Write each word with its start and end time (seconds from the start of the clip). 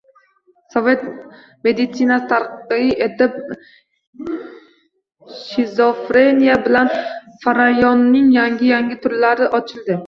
Sovet 0.75 1.01
meditsinasi 1.67 2.29
taraqqiy 2.31 2.89
etib, 3.07 3.37
shizofreniya 5.43 6.59
bilan 6.69 6.93
paranoyyaning 7.47 8.35
yangi-yangi 8.41 9.03
turlari 9.07 9.55
ochildi. 9.61 9.99